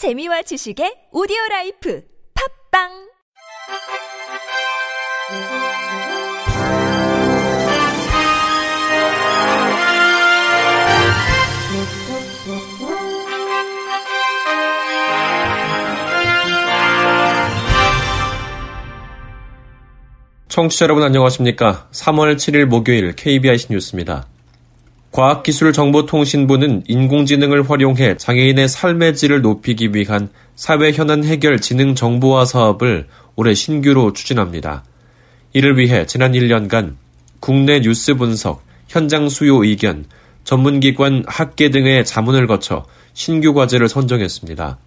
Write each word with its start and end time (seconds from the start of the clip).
재미와 0.00 0.40
지식의 0.40 1.12
오디오 1.12 1.36
라이프 1.50 2.02
팝빵 2.72 2.88
청취자 20.48 20.84
여러분 20.86 21.02
안녕하십니까? 21.02 21.90
3월 21.92 22.36
7일 22.36 22.64
목요일 22.64 23.14
KBIC 23.14 23.66
뉴스입니다. 23.68 24.29
과학기술정보통신부는 25.12 26.84
인공지능을 26.86 27.68
활용해 27.68 28.16
장애인의 28.16 28.68
삶의 28.68 29.16
질을 29.16 29.42
높이기 29.42 29.90
위한 29.94 30.28
사회 30.54 30.92
현안 30.92 31.24
해결 31.24 31.60
지능 31.60 31.94
정보화 31.94 32.44
사업을 32.44 33.08
올해 33.34 33.54
신규로 33.54 34.12
추진합니다. 34.12 34.84
이를 35.52 35.76
위해 35.78 36.06
지난 36.06 36.32
1년간 36.32 36.94
국내 37.40 37.80
뉴스 37.80 38.14
분석, 38.14 38.62
현장 38.86 39.28
수요 39.28 39.64
의견, 39.64 40.04
전문기관 40.44 41.24
학계 41.26 41.70
등의 41.70 42.04
자문을 42.04 42.46
거쳐 42.46 42.84
신규 43.12 43.52
과제를 43.52 43.88
선정했습니다. 43.88 44.78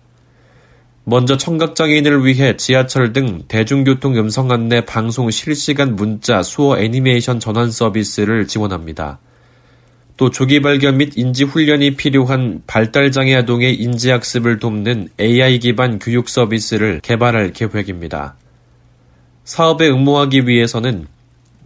먼저 1.05 1.35
청각장애인을 1.35 2.25
위해 2.25 2.55
지하철 2.55 3.11
등 3.11 3.43
대중교통 3.49 4.17
음성 4.17 4.51
안내 4.51 4.85
방송 4.85 5.29
실시간 5.31 5.97
문자 5.97 6.41
수어 6.41 6.79
애니메이션 6.79 7.41
전환 7.41 7.71
서비스를 7.71 8.47
지원합니다. 8.47 9.19
또 10.15 10.29
조기 10.29 10.61
발견 10.61 10.97
및 10.97 11.13
인지 11.17 11.43
훈련이 11.43 11.95
필요한 11.95 12.61
발달장애 12.67 13.33
아동의 13.35 13.75
인지 13.75 14.11
학습을 14.11 14.59
돕는 14.59 15.09
AI 15.19 15.59
기반 15.59 15.97
교육 15.97 16.29
서비스를 16.29 16.99
개발할 17.01 17.51
계획입니다. 17.53 18.35
사업에 19.43 19.89
응모하기 19.89 20.47
위해서는 20.47 21.07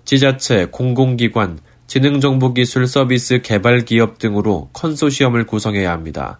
지자체, 0.05 0.67
공공기관, 0.71 1.59
지능정보기술 1.87 2.87
서비스 2.87 3.41
개발 3.41 3.83
기업 3.83 4.17
등으로 4.19 4.69
컨소시엄을 4.73 5.45
구성해야 5.45 5.91
합니다. 5.91 6.39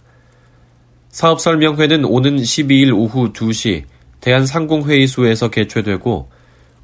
사업 1.09 1.42
설명회는 1.42 2.05
오는 2.05 2.38
12일 2.38 2.95
오후 2.95 3.33
2시 3.33 3.83
대한상공회의소에서 4.21 5.49
개최되고 5.49 6.30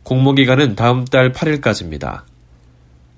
공모기간은 0.03 0.75
다음 0.75 1.05
달 1.05 1.31
8일까지입니다. 1.31 2.23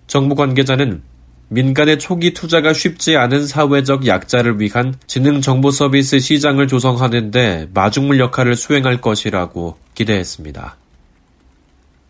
정부 0.08 0.36
관계자는 0.36 1.02
민간의 1.50 2.00
초기 2.00 2.34
투자가 2.34 2.74
쉽지 2.74 3.18
않은 3.18 3.46
사회적 3.46 4.08
약자를 4.08 4.60
위한 4.60 4.96
지능 5.06 5.42
정보 5.42 5.70
서비스 5.70 6.20
시장을 6.20 6.68
조성하는데 6.68 7.70
마중물 7.74 8.20
역할을 8.20 8.56
수행할 8.56 9.00
것이라고 9.00 9.78
기대했습니다. 9.94 10.78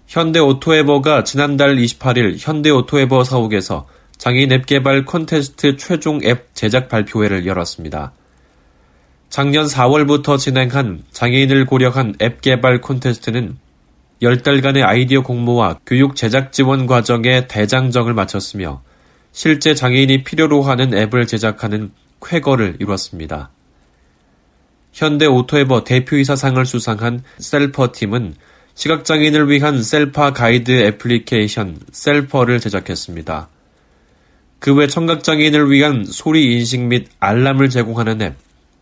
현대 0.08 0.40
오토에버가 0.40 1.24
지난달 1.24 1.76
28일 1.76 2.38
현대 2.40 2.70
오토에버 2.70 3.24
사옥에서 3.24 3.88
장애인 4.18 4.52
앱 4.54 4.66
개발 4.66 5.04
콘테스트 5.04 5.76
최종 5.76 6.24
앱 6.24 6.48
제작 6.54 6.88
발표회를 6.88 7.46
열었습니다. 7.46 8.14
작년 9.30 9.66
4월부터 9.66 10.40
진행한 10.40 11.04
장애인을 11.12 11.66
고려한 11.66 12.16
앱 12.22 12.40
개발 12.40 12.80
콘테스트는 12.80 13.58
10달간의 14.22 14.84
아이디어 14.84 15.22
공모와 15.22 15.80
교육 15.86 16.16
제작 16.16 16.54
지원 16.54 16.88
과정에 16.88 17.48
대장정을 17.48 18.14
마쳤으며 18.14 18.82
실제 19.36 19.76
장애인이 19.76 20.24
필요로 20.24 20.62
하는 20.62 20.94
앱을 20.94 21.28
제작하는 21.28 21.92
쾌거를 22.22 22.78
이뤘습니다. 22.80 23.50
현대 24.94 25.26
오토에버 25.26 25.84
대표이사상을 25.84 26.66
수상한 26.66 27.22
셀퍼 27.40 27.92
팀은 27.92 28.36
시각장애인을 28.76 29.50
위한 29.50 29.84
셀퍼 29.84 30.32
가이드 30.32 30.72
애플리케이션 30.72 31.78
셀퍼를 31.92 32.62
제작했습니다. 32.62 33.50
그 34.60 34.74
외 34.74 34.88
청각장애인을 34.88 35.70
위한 35.70 36.06
소리 36.06 36.56
인식 36.56 36.86
및 36.86 37.10
알람을 37.20 37.70
제공하는 37.70 38.22
앱, 38.22 38.36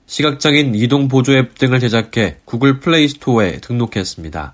시각장애인 0.05 0.75
이동 0.75 1.07
보조 1.07 1.35
앱 1.35 1.57
등을 1.57 1.79
제작해 1.79 2.37
구글 2.45 2.79
플레이 2.79 3.07
스토어에 3.07 3.57
등록했습니다. 3.59 4.53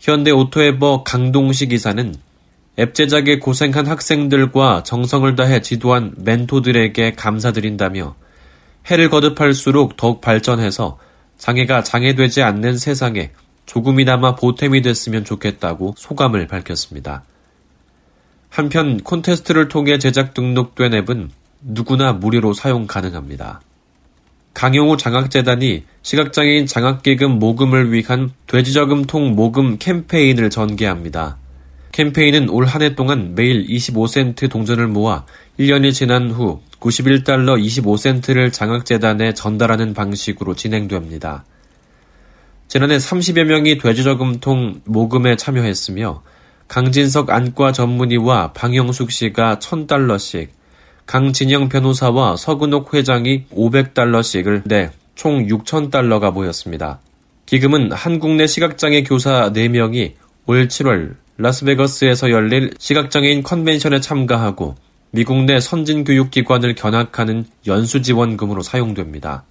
현대 0.00 0.32
오토에버 0.32 1.02
강동식 1.04 1.72
이사는 1.72 2.14
앱 2.80 2.94
제작에 2.94 3.38
고생한 3.40 3.86
학생들과 3.86 4.84
정성을 4.84 5.36
다해 5.36 5.60
지도한 5.60 6.14
멘토들에게 6.16 7.12
감사드린다며 7.12 8.16
해를 8.90 9.10
거듭할수록 9.10 9.98
더욱 9.98 10.22
발전해서 10.22 10.98
장애가 11.36 11.82
장애되지 11.82 12.42
않는 12.42 12.78
세상에 12.78 13.32
조금이나마 13.66 14.34
보탬이 14.34 14.80
됐으면 14.80 15.26
좋겠다고 15.26 15.94
소감을 15.98 16.46
밝혔습니다. 16.46 17.24
한편 18.48 18.98
콘테스트를 19.02 19.68
통해 19.68 19.98
제작 19.98 20.32
등록된 20.32 20.94
앱은 20.94 21.30
누구나 21.60 22.14
무료로 22.14 22.54
사용 22.54 22.86
가능합니다. 22.86 23.60
강용호 24.54 24.96
장학재단이 24.96 25.84
시각장애인 26.00 26.64
장학기금 26.66 27.38
모금을 27.38 27.92
위한 27.92 28.32
돼지저금통 28.46 29.36
모금 29.36 29.76
캠페인을 29.76 30.48
전개합니다. 30.48 31.36
캠페인은 31.92 32.48
올 32.50 32.66
한 32.66 32.82
해 32.82 32.94
동안 32.94 33.34
매일 33.34 33.66
25센트 33.66 34.48
동전을 34.48 34.86
모아 34.88 35.24
1년이 35.58 35.92
지난 35.92 36.30
후 36.30 36.60
91달러 36.78 37.62
25센트를 37.62 38.52
장학재단에 38.52 39.34
전달하는 39.34 39.92
방식으로 39.92 40.54
진행됩니다. 40.54 41.44
지난해 42.68 42.96
30여 42.96 43.44
명이 43.44 43.78
돼지저금통 43.78 44.82
모금에 44.84 45.36
참여했으며 45.36 46.22
강진석 46.68 47.30
안과 47.30 47.72
전문의와 47.72 48.52
방영숙 48.52 49.10
씨가 49.10 49.58
1000달러씩, 49.58 50.48
강진영 51.06 51.68
변호사와 51.68 52.36
서근옥 52.36 52.94
회장이 52.94 53.46
500달러씩을 53.52 54.62
내 54.66 54.90
총 55.20 55.46
6,000달러가 55.46 56.32
모였습니다. 56.32 56.98
기금은 57.44 57.92
한국 57.92 58.36
내 58.36 58.46
시각장애 58.46 59.02
교사 59.02 59.52
4명이 59.52 60.14
올 60.46 60.66
7월 60.66 61.16
라스베거스에서 61.40 62.30
열릴 62.30 62.74
시각장애인 62.78 63.42
컨벤션에 63.42 64.00
참가하고 64.00 64.74
미국 65.10 65.44
내 65.44 65.58
선진 65.58 66.04
교육기관을 66.04 66.74
견학하는 66.74 67.46
연수지원금으로 67.66 68.62
사용됩니다. 68.62 69.44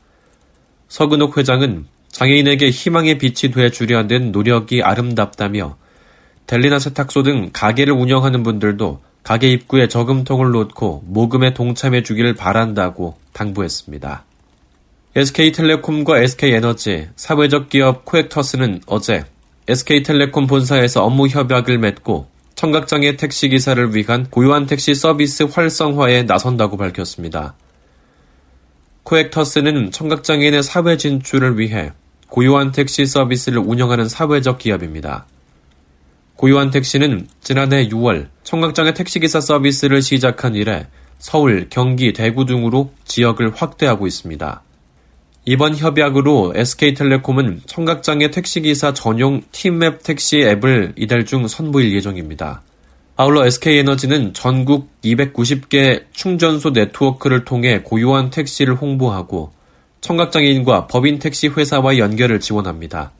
서근옥 0.87 1.37
회장은 1.37 1.85
장애인에게 2.09 2.69
희망의 2.69 3.17
빛이 3.17 3.51
돼 3.53 3.69
주려는 3.71 4.31
노력이 4.31 4.83
아름답다며 4.83 5.77
델리나 6.47 6.79
세탁소 6.79 7.23
등 7.23 7.49
가게를 7.51 7.93
운영하는 7.93 8.43
분들도 8.43 9.01
가게 9.23 9.51
입구에 9.51 9.87
저금통을 9.87 10.51
놓고 10.51 11.03
모금에 11.05 11.53
동참해 11.53 12.03
주기를 12.03 12.35
바란다고 12.35 13.17
당부했습니다. 13.33 14.25
SK텔레콤과 15.15 16.19
SK에너지, 16.19 17.09
사회적 17.15 17.69
기업 17.69 18.05
코엑터스는 18.05 18.81
어제 18.85 19.25
SK텔레콤 19.69 20.47
본사에서 20.47 21.03
업무 21.03 21.27
협약을 21.27 21.77
맺고 21.77 22.27
청각장애 22.55 23.17
택시기사를 23.17 23.95
위한 23.95 24.25
고유한 24.31 24.65
택시 24.65 24.95
서비스 24.95 25.43
활성화에 25.43 26.23
나선다고 26.23 26.75
밝혔습니다. 26.75 27.53
코엑터스는 29.03 29.91
청각장애인의 29.91 30.63
사회 30.63 30.97
진출을 30.97 31.59
위해 31.59 31.91
고유한 32.29 32.71
택시 32.71 33.05
서비스를 33.05 33.59
운영하는 33.59 34.09
사회적 34.09 34.57
기업입니다. 34.57 35.27
고유한 36.35 36.71
택시는 36.71 37.27
지난해 37.41 37.87
6월 37.89 38.29
청각장애 38.43 38.95
택시기사 38.95 39.39
서비스를 39.39 40.01
시작한 40.01 40.55
이래 40.55 40.87
서울, 41.19 41.67
경기, 41.69 42.11
대구 42.13 42.45
등으로 42.45 42.91
지역을 43.05 43.53
확대하고 43.55 44.07
있습니다. 44.07 44.63
이번 45.45 45.75
협약으로 45.75 46.53
SK텔레콤은 46.55 47.61
청각장애 47.65 48.29
택시기사 48.29 48.93
전용 48.93 49.41
팀맵 49.51 50.03
택시 50.03 50.41
앱을 50.41 50.93
이달 50.95 51.25
중 51.25 51.47
선보일 51.47 51.93
예정입니다. 51.95 52.61
아울러 53.15 53.45
SK에너지는 53.45 54.33
전국 54.33 54.89
290개 55.03 56.03
충전소 56.11 56.71
네트워크를 56.71 57.45
통해 57.45 57.81
고유한 57.83 58.29
택시를 58.29 58.75
홍보하고 58.75 59.51
청각장애인과 60.01 60.87
법인 60.87 61.19
택시 61.19 61.47
회사와 61.47 61.97
연결을 61.97 62.39
지원합니다. 62.39 63.11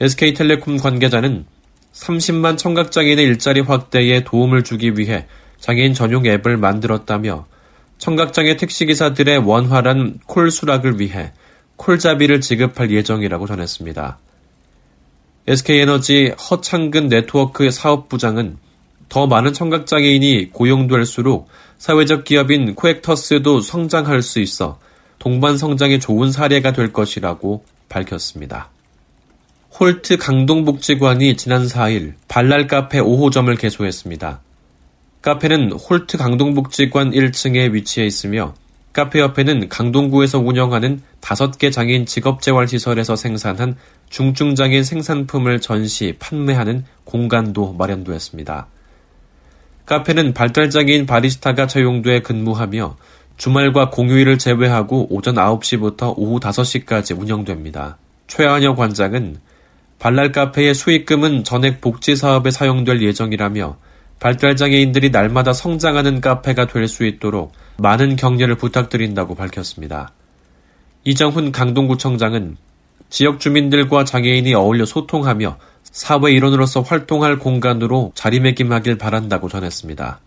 SK텔레콤 0.00 0.78
관계자는 0.78 1.44
30만 1.92 2.56
청각장애인의 2.58 3.24
일자리 3.24 3.60
확대에 3.60 4.24
도움을 4.24 4.64
주기 4.64 4.92
위해 4.96 5.26
장애인 5.60 5.94
전용 5.94 6.26
앱을 6.26 6.56
만들었다며 6.56 7.46
청각장애 7.98 8.56
택시기사들의 8.56 9.38
원활한 9.38 10.18
콜 10.26 10.50
수락을 10.50 11.00
위해 11.00 11.32
콜잡이를 11.76 12.40
지급할 12.40 12.90
예정이라고 12.90 13.46
전했습니다. 13.46 14.18
SK에너지 15.46 16.34
허창근 16.50 17.08
네트워크 17.08 17.70
사업부장은 17.70 18.58
더 19.08 19.26
많은 19.26 19.52
청각장애인이 19.52 20.50
고용될수록 20.52 21.48
사회적 21.78 22.24
기업인 22.24 22.74
코엑터스도 22.74 23.60
성장할 23.60 24.22
수 24.22 24.40
있어 24.40 24.78
동반 25.18 25.56
성장에 25.56 25.98
좋은 25.98 26.30
사례가 26.30 26.72
될 26.72 26.92
것이라고 26.92 27.64
밝혔습니다. 27.88 28.70
홀트 29.78 30.18
강동복지관이 30.18 31.36
지난 31.36 31.66
4일 31.66 32.14
발랄 32.26 32.66
카페 32.66 33.00
5호점을 33.00 33.58
개소했습니다. 33.58 34.40
카페는 35.22 35.72
홀트 35.72 36.16
강동복지관 36.16 37.10
1층에 37.10 37.72
위치해 37.72 38.06
있으며 38.06 38.54
카페 38.92 39.20
옆에는 39.20 39.68
강동구에서 39.68 40.38
운영하는 40.38 41.02
5개 41.20 41.72
장애인 41.72 42.06
직업재활시설에서 42.06 43.16
생산한 43.16 43.76
중증장애인 44.10 44.84
생산품을 44.84 45.60
전시, 45.60 46.14
판매하는 46.18 46.84
공간도 47.04 47.74
마련되었습니다. 47.74 48.66
카페는 49.86 50.34
발달장애인 50.34 51.06
바리스타가 51.06 51.66
채용돼 51.66 52.22
근무하며 52.22 52.96
주말과 53.36 53.90
공휴일을 53.90 54.38
제외하고 54.38 55.08
오전 55.10 55.36
9시부터 55.36 56.14
오후 56.16 56.40
5시까지 56.40 57.18
운영됩니다. 57.18 57.98
최한여 58.26 58.74
관장은 58.74 59.38
발랄 59.98 60.32
카페의 60.32 60.74
수익금은 60.74 61.44
전액 61.44 61.80
복지 61.80 62.16
사업에 62.16 62.50
사용될 62.50 63.02
예정이라며 63.02 63.76
발달장애인들이 64.20 65.10
날마다 65.10 65.52
성장하는 65.52 66.20
카페가 66.20 66.66
될 66.66 66.88
수 66.88 67.04
있도록 67.04 67.52
많은 67.78 68.16
격려를 68.16 68.56
부탁드린다고 68.56 69.34
밝혔습니다. 69.34 70.12
이정훈 71.04 71.52
강동구청장은 71.52 72.56
지역 73.10 73.40
주민들과 73.40 74.04
장애인이 74.04 74.52
어울려 74.54 74.84
소통하며 74.84 75.58
사회 75.82 76.32
일원으로서 76.32 76.82
활동할 76.82 77.38
공간으로 77.38 78.12
자리매김하길 78.14 78.98
바란다고 78.98 79.48
전했습니다. 79.48 80.20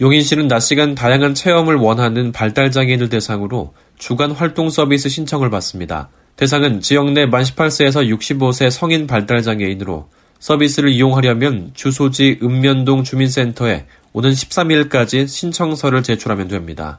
용인시는 0.00 0.48
낮 0.48 0.60
시간 0.60 0.94
다양한 0.94 1.34
체험을 1.34 1.76
원하는 1.76 2.32
발달장애인을 2.32 3.10
대상으로 3.10 3.74
주간 3.98 4.32
활동 4.32 4.70
서비스 4.70 5.08
신청을 5.10 5.50
받습니다. 5.50 6.08
대상은 6.36 6.80
지역 6.80 7.12
내 7.12 7.26
만 7.26 7.42
18세에서 7.42 8.08
65세 8.18 8.70
성인 8.70 9.06
발달장애인으로 9.06 10.08
서비스를 10.40 10.90
이용하려면 10.90 11.70
주소지 11.74 12.40
읍면동 12.42 13.04
주민센터에 13.04 13.86
오는 14.12 14.30
13일까지 14.30 15.28
신청서를 15.28 16.02
제출하면 16.02 16.48
됩니다. 16.48 16.98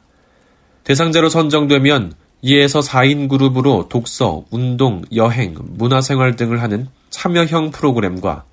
대상자로 0.84 1.30
선정되면 1.30 2.14
2에서 2.44 2.84
4인 2.88 3.30
그룹으로 3.30 3.88
독서, 3.90 4.46
운동, 4.50 5.04
여행, 5.16 5.56
문화생활 5.60 6.36
등을 6.36 6.62
하는 6.62 6.88
참여형 7.10 7.72
프로그램과 7.72 8.46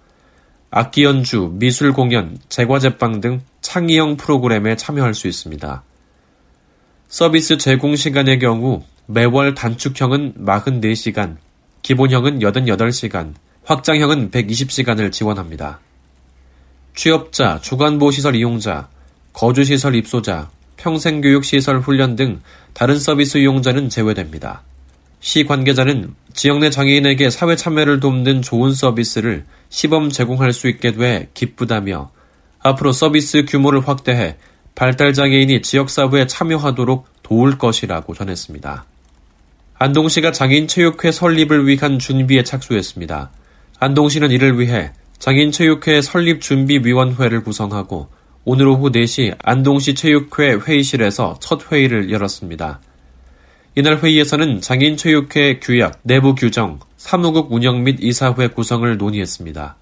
악기 0.71 1.05
연주, 1.05 1.51
미술 1.55 1.93
공연, 1.93 2.39
제과제빵 2.49 3.21
등 3.21 3.41
창의형 3.63 4.17
프로그램에 4.17 4.77
참여할 4.77 5.15
수 5.15 5.29
있습니다. 5.29 5.83
서비스 7.09 7.57
제공 7.57 7.97
시간의 7.97 8.39
경우 8.39 8.83
매월 9.07 9.55
단축형은 9.55 10.35
44시간, 10.45 11.37
기본형은 11.81 12.41
88시간, 12.41 13.33
확장형은 13.69 14.31
120시간을 14.31 15.13
지원합니다. 15.13 15.79
취업자, 16.95 17.61
주간보시설 17.61 18.35
이용자, 18.35 18.89
거주시설 19.35 19.95
입소자, 19.95 20.49
평생교육시설 20.79 21.81
훈련 21.81 22.17
등 22.17 22.41
다른 22.73 22.99
서비스 22.99 23.37
이용자는 23.37 23.91
제외됩니다. 23.91 24.63
시 25.21 25.45
관계자는 25.45 26.15
지역 26.33 26.61
내 26.61 26.71
장애인에게 26.71 27.29
사회 27.29 27.57
참여를 27.57 28.01
돕는 28.01 28.41
좋은 28.41 28.73
서비스를 28.73 29.45
시범 29.69 30.09
제공할 30.09 30.55
수 30.55 30.71
있게 30.71 30.93
돼 30.93 31.29
기쁘다며 31.35 32.11
앞으로 32.61 32.93
서비스 32.93 33.45
규모를 33.45 33.87
확대해 33.87 34.37
발달 34.77 35.13
장애인이 35.13 35.61
지역 35.61 35.91
사회에 35.91 36.27
참여하도록 36.27 37.07
도울 37.23 37.59
것이라고 37.59 38.15
전했습니다. 38.15 38.87
안동시가 39.75 40.33
장애인 40.33 40.69
체육회 40.69 41.13
설립을 41.13 41.67
위한 41.67 41.99
준비에 41.99 42.43
착수했습니다. 42.45 43.31
안동시는 43.81 44.33
이를 44.33 44.59
위해 44.59 44.91
장인체육회 45.19 46.01
설립준비위원회를 46.03 47.45
구성하고 47.45 48.09
오늘 48.45 48.67
오후 48.67 48.91
4시 48.91 49.37
안동시 49.43 49.95
체육회 49.95 50.55
회의실에서 50.55 51.39
첫 51.41 51.71
회의를 51.71 52.11
열었습니다. 52.11 52.81
이날 53.77 53.99
회의에서는 54.03 54.61
장인체육회 54.61 55.61
규약, 55.61 56.01
내부 56.03 56.35
규정, 56.35 56.81
사무국 56.97 57.53
운영 57.53 57.85
및 57.85 57.99
이사회 58.01 58.49
구성을 58.49 58.97
논의했습니다. 58.97 59.77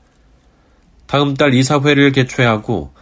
다음 1.06 1.34
달 1.34 1.54
이사회를 1.54 2.12
개최하고 2.12 2.92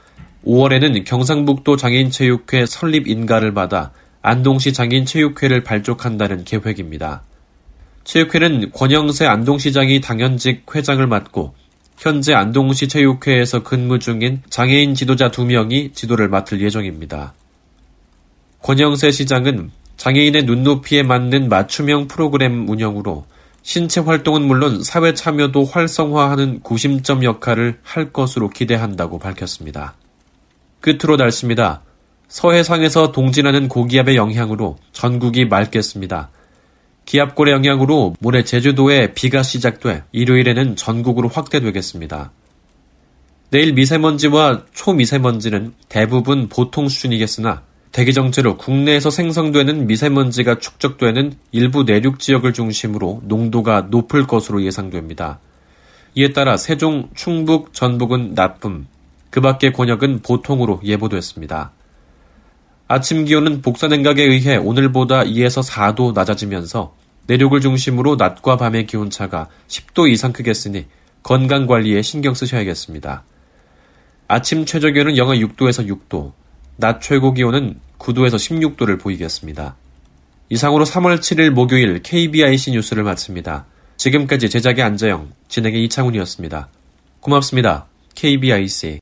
5월에는 0.47 1.05
경상북도 1.05 1.77
장인체육회 1.77 2.67
설립 2.67 3.09
인가를 3.09 3.53
받아 3.53 3.91
안동시 4.23 4.73
장인체육회를 4.73 5.65
발족한다는 5.65 6.45
계획입니다. 6.45 7.25
체육회는 8.05 8.71
권영세 8.73 9.27
안동시장이 9.27 10.01
당연직 10.01 10.65
회장을 10.75 11.05
맡고 11.07 11.55
현재 11.97 12.35
안동시 12.35 12.89
체육회에서 12.89 13.63
근무 13.63 13.99
중인 13.99 14.43
장애인 14.51 14.95
지도자 14.95 15.31
2명이 15.31 15.95
지도를 15.95 16.29
맡을 16.29 16.61
예정입니다. 16.61 17.33
권영세 18.63 19.11
시장은 19.11 19.71
장애인의 19.97 20.45
눈높이에 20.45 21.03
맞는 21.03 21.49
맞춤형 21.49 22.09
프로그램 22.09 22.69
운영으로 22.69 23.25
신체 23.63 24.01
활동은 24.01 24.43
물론 24.43 24.83
사회 24.83 25.15
참여도 25.15 25.65
활성화하는 25.65 26.61
구심점 26.61 27.25
역할을 27.25 27.79
할 27.83 28.13
것으로 28.13 28.51
기대한다고 28.51 29.19
밝혔습니다. 29.19 29.95
끝으로 30.81 31.17
날씨입니다. 31.17 31.83
서해상에서 32.29 33.13
동진하는 33.13 33.69
고기압의 33.69 34.17
영향으로 34.17 34.77
전국이 34.93 35.47
맑겠습니다. 35.47 36.31
기압골의 37.05 37.53
영향으로 37.55 38.15
모레 38.21 38.45
제주도에 38.45 39.15
비가 39.15 39.43
시작돼 39.43 40.05
일요일에는 40.13 40.77
전국으로 40.77 41.29
확대되겠습니다. 41.29 42.33
내일 43.51 43.73
미세먼지와 43.75 44.65
초미세먼지는 44.73 45.75
대부분 45.89 46.49
보통 46.49 46.89
수준이겠으나 46.89 47.63
대기 47.93 48.13
정체로 48.13 48.57
국내에서 48.57 49.11
생성되는 49.11 49.87
미세먼지가 49.87 50.59
축적되는 50.59 51.35
일부 51.53 51.85
내륙 51.85 52.19
지역을 52.19 52.53
중심으로 52.53 53.23
농도가 53.25 53.83
높을 53.83 54.27
것으로 54.27 54.65
예상됩니다. 54.65 55.39
이에 56.17 56.33
따라 56.33 56.57
세종, 56.57 57.11
충북, 57.15 57.73
전북은 57.73 58.35
나쁨, 58.35 58.87
그 59.31 59.41
밖의 59.41 59.73
권역은 59.73 60.23
보통으로 60.23 60.81
예보됐습니다. 60.83 61.71
아침 62.87 63.25
기온은 63.25 63.63
복사 63.63 63.89
냉각에 63.89 64.23
의해 64.23 64.57
오늘보다 64.57 65.25
2에서 65.25 65.67
4도 65.67 66.13
낮아지면서 66.13 66.95
내륙을 67.27 67.61
중심으로 67.61 68.17
낮과 68.17 68.57
밤의 68.59 68.87
기온차가 68.87 69.49
10도 69.69 70.11
이상 70.11 70.33
크겠으니 70.33 70.85
건강 71.23 71.67
관리에 71.67 72.03
신경 72.03 72.35
쓰셔야겠습니다. 72.35 73.25
아침 74.29 74.67
최저 74.67 74.91
기온은 74.91 75.17
영하 75.17 75.35
6도에서 75.35 75.89
6도, 75.89 76.33
낮 76.77 77.01
최고 77.01 77.33
기온은 77.33 77.81
9도에서 77.99 78.35
16도를 78.35 79.01
보이겠습니다. 79.01 79.77
이상으로 80.51 80.85
3월 80.85 81.19
7일 81.19 81.51
목요일 81.51 82.03
KBIC 82.03 82.73
뉴스를 82.73 83.03
마칩니다. 83.05 83.65
지금까지 83.97 84.51
제작의 84.51 84.85
안재영, 84.85 85.31
진행의 85.49 85.85
이창훈이었습니다. 85.85 86.69
고맙습니다. 87.21 87.87
KBIC. 88.15 89.01